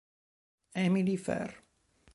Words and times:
Émilie 0.73 1.13
Fer 1.15 1.61